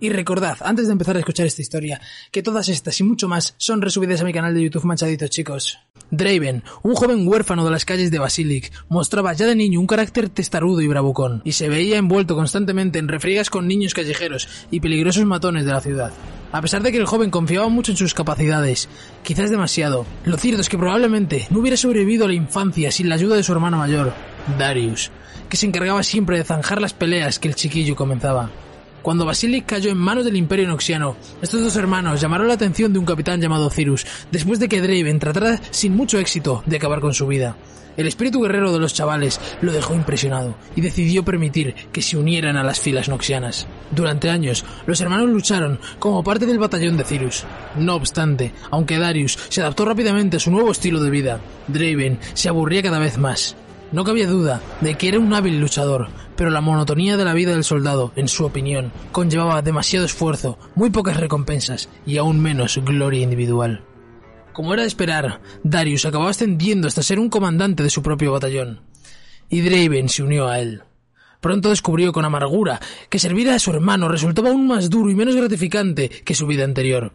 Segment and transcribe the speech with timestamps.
[0.00, 2.00] Y recordad, antes de empezar a escuchar esta historia,
[2.30, 5.78] que todas estas y mucho más son resubidas a mi canal de YouTube Manchaditos, chicos.
[6.12, 10.28] Draven, un joven huérfano de las calles de Basilic, mostraba ya de niño un carácter
[10.28, 15.24] testarudo y bravucón, y se veía envuelto constantemente en refriegas con niños callejeros y peligrosos
[15.24, 16.12] matones de la ciudad.
[16.52, 18.88] A pesar de que el joven confiaba mucho en sus capacidades,
[19.24, 23.16] quizás demasiado, lo cierto es que probablemente no hubiera sobrevivido a la infancia sin la
[23.16, 24.14] ayuda de su hermano mayor,
[24.56, 25.10] Darius,
[25.48, 28.50] que se encargaba siempre de zanjar las peleas que el chiquillo comenzaba.
[29.08, 32.98] Cuando Basilic cayó en manos del Imperio Noxiano, estos dos hermanos llamaron la atención de
[32.98, 37.14] un capitán llamado Cyrus, después de que Draven tratara sin mucho éxito de acabar con
[37.14, 37.56] su vida.
[37.96, 42.58] El espíritu guerrero de los chavales lo dejó impresionado y decidió permitir que se unieran
[42.58, 43.66] a las filas noxianas.
[43.92, 47.44] Durante años, los hermanos lucharon como parte del batallón de Cyrus.
[47.78, 52.50] No obstante, aunque Darius se adaptó rápidamente a su nuevo estilo de vida, Draven se
[52.50, 53.56] aburría cada vez más.
[53.90, 57.50] No cabía duda de que era un hábil luchador, pero la monotonía de la vida
[57.50, 63.22] del soldado, en su opinión, conllevaba demasiado esfuerzo, muy pocas recompensas y aún menos gloria
[63.24, 63.84] individual.
[64.52, 68.82] Como era de esperar, Darius acababa ascendiendo hasta ser un comandante de su propio batallón,
[69.48, 70.84] y Draven se unió a él.
[71.40, 75.34] Pronto descubrió con amargura que servir a su hermano resultaba aún más duro y menos
[75.34, 77.14] gratificante que su vida anterior.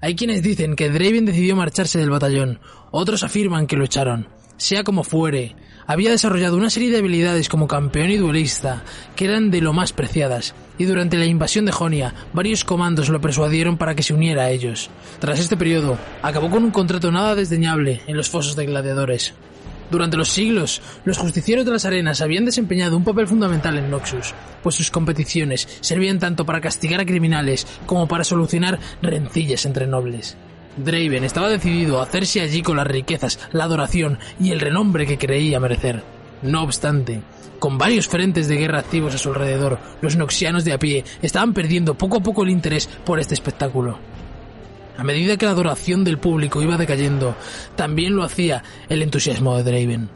[0.00, 2.58] Hay quienes dicen que Draven decidió marcharse del batallón,
[2.90, 4.28] otros afirman que lo echaron.
[4.56, 5.56] Sea como fuere,
[5.92, 8.82] había desarrollado una serie de habilidades como campeón y duelista
[9.14, 13.20] que eran de lo más preciadas, y durante la invasión de Jonia, varios comandos lo
[13.20, 14.88] persuadieron para que se uniera a ellos.
[15.20, 19.34] Tras este periodo, acabó con un contrato nada desdeñable en los fosos de gladiadores.
[19.90, 24.32] Durante los siglos, los justicieros de las arenas habían desempeñado un papel fundamental en Noxus,
[24.62, 30.38] pues sus competiciones servían tanto para castigar a criminales como para solucionar rencillas entre nobles.
[30.76, 35.18] Draven estaba decidido a hacerse allí con las riquezas, la adoración y el renombre que
[35.18, 36.02] creía merecer.
[36.42, 37.22] No obstante,
[37.58, 41.52] con varios frentes de guerra activos a su alrededor, los noxianos de a pie estaban
[41.52, 43.98] perdiendo poco a poco el interés por este espectáculo.
[44.96, 47.36] A medida que la adoración del público iba decayendo,
[47.76, 50.08] también lo hacía el entusiasmo de Draven.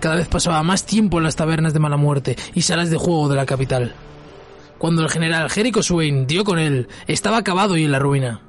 [0.00, 3.28] Cada vez pasaba más tiempo en las tabernas de mala muerte y salas de juego
[3.28, 3.94] de la capital.
[4.78, 8.40] Cuando el general Jericho Swain dio con él, estaba acabado y en la ruina.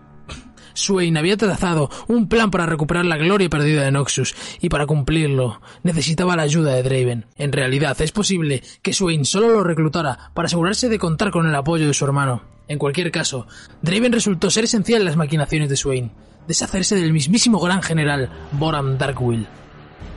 [0.80, 5.62] Swain había trazado un plan para recuperar la gloria perdida de Noxus, y para cumplirlo
[5.84, 7.26] necesitaba la ayuda de Draven.
[7.38, 11.56] En realidad, es posible que Swain solo lo reclutara para asegurarse de contar con el
[11.56, 12.42] apoyo de su hermano.
[12.68, 13.48] En cualquier caso,
[13.82, 16.12] Draven resultó ser esencial en las maquinaciones de Swain,
[16.48, 19.48] deshacerse del mismísimo gran general Boram Darkwill.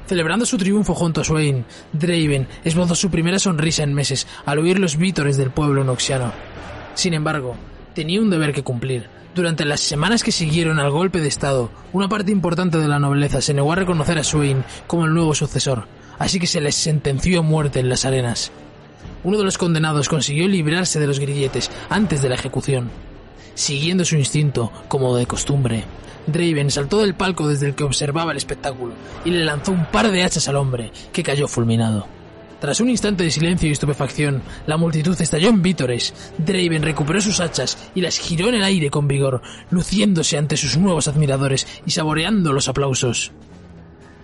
[0.07, 4.79] Celebrando su triunfo junto a Swain, Draven esbozó su primera sonrisa en meses al oír
[4.79, 6.33] los vítores del pueblo noxiano.
[6.95, 7.57] Sin embargo,
[7.95, 12.09] tenía un deber que cumplir durante las semanas que siguieron al golpe de Estado, una
[12.09, 15.87] parte importante de la nobleza se negó a reconocer a Swain como el nuevo sucesor,
[16.19, 18.53] así que se les sentenció a muerte en las arenas.
[19.25, 22.91] Uno de los condenados consiguió librarse de los grilletes antes de la ejecución.
[23.55, 25.85] Siguiendo su instinto, como de costumbre,
[26.27, 28.93] Draven saltó del palco desde el que observaba el espectáculo
[29.25, 32.07] y le lanzó un par de hachas al hombre, que cayó fulminado.
[32.63, 36.15] Tras un instante de silencio y estupefacción, la multitud estalló en vítores.
[36.39, 39.43] Draven recuperó sus hachas y las giró en el aire con vigor,
[39.73, 43.33] luciéndose ante sus nuevos admiradores y saboreando los aplausos.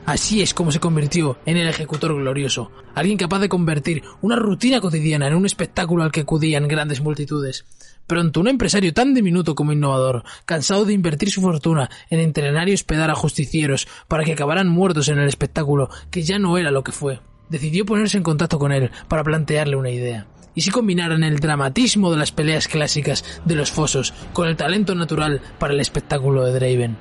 [0.06, 4.80] Así es como se convirtió en el ejecutor glorioso, alguien capaz de convertir una rutina
[4.80, 7.66] cotidiana en un espectáculo al que acudían grandes multitudes.
[8.06, 12.74] Pronto un empresario tan diminuto como innovador, cansado de invertir su fortuna en entrenar y
[12.74, 16.84] hospedar a justicieros para que acabaran muertos en el espectáculo que ya no era lo
[16.84, 17.18] que fue
[17.48, 20.26] decidió ponerse en contacto con él para plantearle una idea.
[20.54, 24.94] Y si combinaran el dramatismo de las peleas clásicas de los fosos con el talento
[24.94, 26.96] natural para el espectáculo de Draven.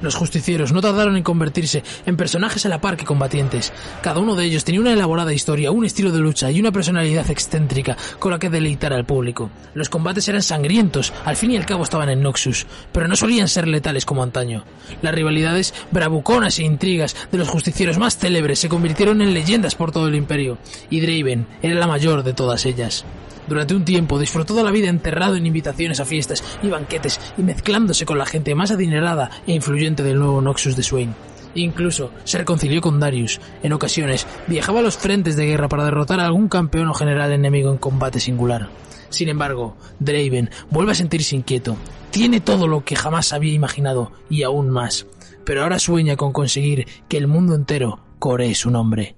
[0.00, 3.72] Los justicieros no tardaron en convertirse en personajes a la par que combatientes.
[4.02, 7.30] Cada uno de ellos tenía una elaborada historia, un estilo de lucha y una personalidad
[7.30, 9.50] excéntrica con la que deleitar al público.
[9.74, 13.48] Los combates eran sangrientos, al fin y al cabo estaban en Noxus, pero no solían
[13.48, 14.64] ser letales como antaño.
[15.02, 19.92] Las rivalidades bravuconas e intrigas de los justicieros más célebres se convirtieron en leyendas por
[19.92, 20.58] todo el imperio,
[20.90, 23.04] y Draven era la mayor de todas ellas.
[23.48, 27.42] Durante un tiempo disfrutó toda la vida enterrado en invitaciones a fiestas y banquetes y
[27.42, 31.14] mezclándose con la gente más adinerada e influyente del nuevo Noxus de Swain.
[31.54, 33.40] Incluso se reconcilió con Darius.
[33.62, 37.32] En ocasiones viajaba a los frentes de guerra para derrotar a algún campeón o general
[37.32, 38.68] enemigo en combate singular.
[39.10, 41.76] Sin embargo, Draven vuelve a sentirse inquieto.
[42.10, 45.06] Tiene todo lo que jamás había imaginado y aún más.
[45.44, 49.16] Pero ahora sueña con conseguir que el mundo entero coree su nombre.